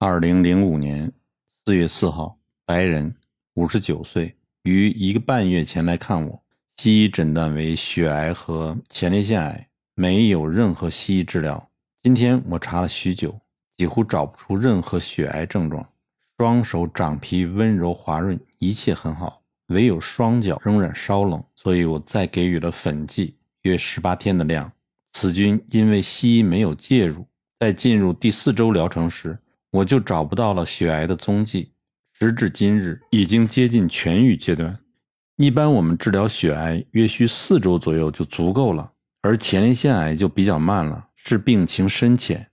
[0.00, 1.12] 二零零五年
[1.66, 3.12] 四月四号，白人，
[3.54, 4.32] 五十九岁，
[4.62, 6.40] 于一个半月前来看我。
[6.76, 11.68] 西医诊断为血癌和前列腺癌，没有任何西医治疗。
[12.00, 13.36] 今天我查了许久，
[13.76, 15.84] 几乎找不出任何血癌症状。
[16.36, 24.70] 双手掌皮温柔滑润，一切很好，唯有双脚仍然稍冷，所以我再给予了粉剂，约十八天的量。
[25.14, 27.26] 此菌因为西医没有介入，
[27.58, 29.36] 在进入第四周疗程时。
[29.78, 31.72] 我就找不到了血癌的踪迹，
[32.18, 34.76] 时至今日已经接近痊愈阶段。
[35.36, 38.90] 一般我们治疗血癌约需四周左右就足够了，
[39.22, 42.48] 而前列腺癌就比较慢了，是病情深浅。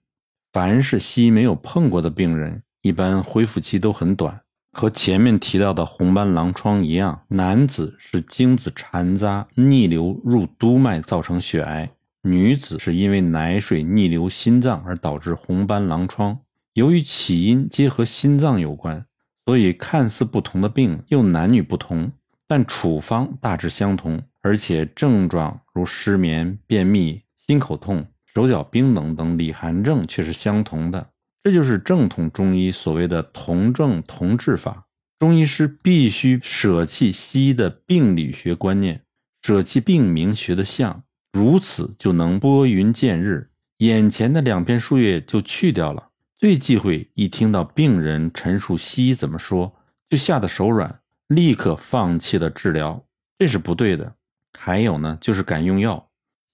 [0.54, 4.42] 凡是西医没有碰过的病人，一般恢复期都很短。
[4.72, 11.90] 和前面提到的红斑狼疮一样，男子是精子残渣逆流入督脉造成血癌，
[12.22, 16.38] 女子是因为奶水逆流心脏而导致红斑狼疮。
[16.76, 19.06] 由于起因皆和心脏有关，
[19.46, 22.12] 所以看似不同的病又男女不同，
[22.50, 31.12] 但处方大致相同，而且症状如失眠、便秘、心口痛、手脚冰冷等里寒症却是相同的。
[31.44, 34.86] 这就是正统中医所谓的同症同治法。
[35.18, 39.04] 中医师必须舍弃西医的病理学观念，
[39.44, 46.10] 舍弃病名学的象，如此就能拨云见日，眼前的两片树叶就去掉了。
[46.46, 49.76] 最忌讳一听到病人陈述西医怎么说，
[50.08, 53.04] 就吓得手软，立刻放弃了治疗，
[53.40, 54.14] 这是不对的。
[54.54, 56.08] 还有呢，就是敢用药，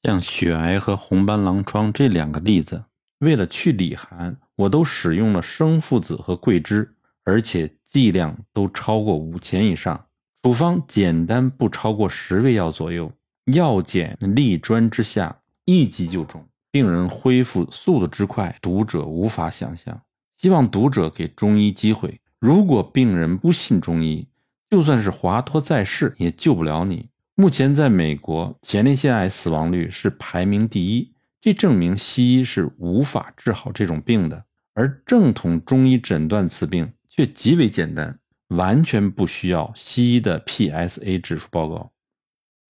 [0.03, 2.85] 像血癌和红斑狼疮这两个例子，
[3.19, 6.95] 为了去里寒，我都使用了生附子和桂枝，
[7.25, 10.05] 而且剂量都超过五钱以上，
[10.43, 13.11] 处方简单，不超过十味药左右，
[13.53, 16.47] 药简力专之下，一击就中。
[16.71, 20.01] 病人恢复速度之快，读者无法想象。
[20.37, 22.21] 希望读者给中医机会。
[22.39, 24.27] 如果病人不信中医，
[24.69, 27.09] 就算是华佗在世，也救不了你。
[27.35, 31.11] 目前在美国，前列腺癌死亡率是排名第一，
[31.41, 34.45] 这证明西医是无法治好这种病的。
[34.73, 38.17] 而正统中医诊断此病却极为简单，
[38.47, 41.91] 完全不需要西医的 PSA 指数报告。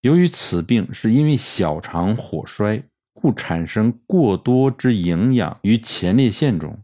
[0.00, 2.82] 由于此病是因为小肠火衰。
[3.12, 6.78] 故产生过多之营养于前列腺中，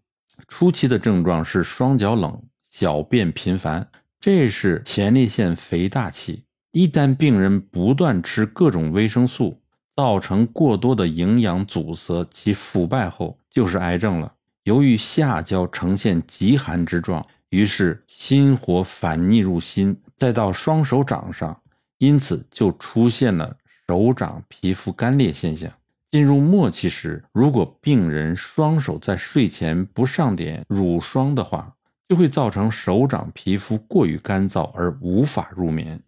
[0.46, 2.40] 初期的症状是双脚冷、
[2.70, 3.88] 小便频繁，
[4.20, 6.44] 这是前列腺肥大期。
[6.70, 9.60] 一旦病人不断吃各种维生素，
[9.96, 14.32] 造成过多的营养阻塞，其腐败后就是癌症了。
[14.64, 21.58] 由于下焦呈现极寒之状，于是心火反逆入心，再到双手掌上，
[21.96, 23.56] 因此就出现了
[23.88, 25.72] 手掌皮肤干裂现象。
[26.10, 31.74] 进入末期时，如果病人双手在睡前不上点乳霜的话，
[32.08, 36.02] 就会造成手掌皮肤过于干燥而无法入眠。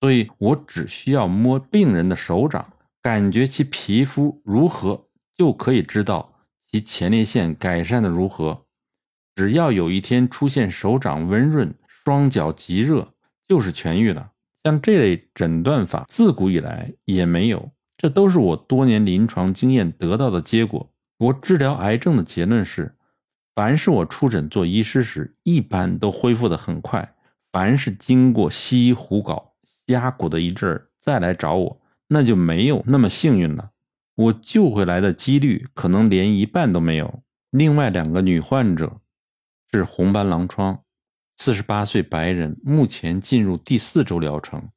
[0.00, 5.06] 所以我只需要摸病人的手掌，感觉其皮肤如何，
[5.36, 6.34] 就可以知道
[6.70, 8.66] 其前列腺改善的如何。
[9.34, 13.14] 只要有一天出现手掌温润、双脚极热，
[13.48, 14.32] 就是痊愈了。
[14.64, 17.70] 像这类诊断法，自古以来也没有。
[18.00, 20.90] 这都是我多年临床经验得到的结果。
[21.18, 22.96] 我治疗癌症的结论是：
[23.54, 27.02] 凡是我出诊做医师时，一般都恢复的很快；
[27.52, 29.52] 凡是经过西医胡搞
[29.86, 33.72] 瞎鼓的一阵儿再来找我，那就没有那么幸运了。
[34.14, 37.22] 我救回来的几率可能连一半都没有。
[37.50, 39.02] 另外两个女患者
[39.70, 40.82] 是红斑狼疮，
[41.36, 44.70] 四十八岁白人，目前进入第四周疗程。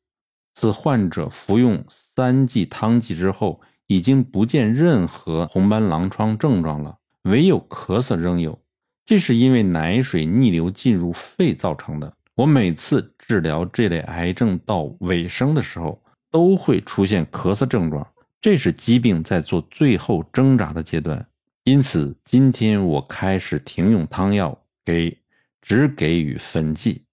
[0.53, 8.59] 自患者服用三剂汤剂之后，已经不见任何红斑狼疮症状了，唯有咳嗽仍有。
[9.05, 12.13] 这是因为奶水逆流进入肺造成的。
[12.35, 18.07] 我每次治疗这类癌症到尾声的时候，都会出现咳嗽症状，
[18.39, 21.27] 这是疾病在做最后挣扎的阶段。
[21.63, 25.17] 因此，今天我开始停用汤药，给
[25.61, 27.03] 只给予粉剂，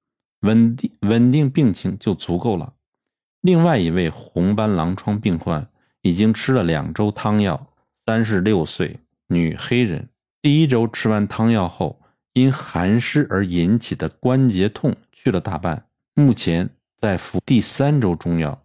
[0.41, 2.73] 稳定稳定病情就足够了。
[3.43, 5.67] 另外一位红斑狼疮病患
[6.03, 7.69] 已经吃了两周汤药，
[8.05, 8.99] 三十六岁
[9.29, 10.11] 女黑人。
[10.43, 12.03] 第一周吃完汤药后，
[12.35, 18.63] 因寒湿而引起的关节痛去了大半，目前在服第三周中药。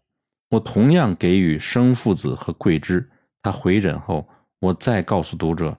[0.49, 3.09] 我同样给予生附子和桂枝。
[3.41, 4.27] 他回诊后，
[4.59, 5.77] 我再告诉读者，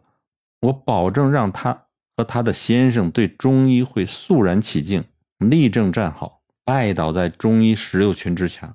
[0.63, 1.85] 我保证让他
[2.17, 5.05] 和他的先生对中医会肃然起敬，
[5.39, 8.75] 立正站好，拜倒在中医石榴裙之下。